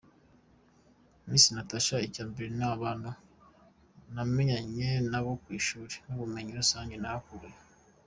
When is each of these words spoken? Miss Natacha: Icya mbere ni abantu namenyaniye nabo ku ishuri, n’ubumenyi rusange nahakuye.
Miss 1.29 1.45
Natacha: 1.55 1.95
Icya 2.07 2.23
mbere 2.31 2.47
ni 2.57 2.65
abantu 2.73 3.09
namenyaniye 4.13 4.89
nabo 5.09 5.31
ku 5.41 5.47
ishuri, 5.59 5.95
n’ubumenyi 6.03 6.51
rusange 6.59 6.95
nahakuye. 6.99 7.55